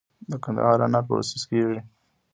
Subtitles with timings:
[0.29, 1.79] د قندهار انار پروسس کیږي؟